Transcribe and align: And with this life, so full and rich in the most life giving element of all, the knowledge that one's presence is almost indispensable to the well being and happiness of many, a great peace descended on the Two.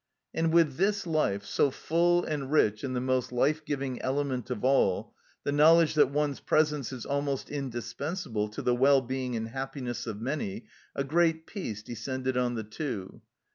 And 0.33 0.51
with 0.51 0.77
this 0.77 1.05
life, 1.05 1.45
so 1.45 1.69
full 1.69 2.23
and 2.25 2.51
rich 2.51 2.83
in 2.83 2.93
the 2.93 2.99
most 2.99 3.31
life 3.31 3.63
giving 3.63 4.01
element 4.01 4.49
of 4.49 4.63
all, 4.63 5.13
the 5.43 5.51
knowledge 5.51 5.93
that 5.93 6.09
one's 6.09 6.39
presence 6.39 6.91
is 6.91 7.05
almost 7.05 7.51
indispensable 7.51 8.49
to 8.49 8.63
the 8.63 8.73
well 8.73 9.01
being 9.01 9.35
and 9.35 9.49
happiness 9.49 10.07
of 10.07 10.19
many, 10.19 10.65
a 10.95 11.03
great 11.03 11.45
peace 11.45 11.83
descended 11.83 12.35
on 12.35 12.55
the 12.55 12.63
Two. 12.63 13.21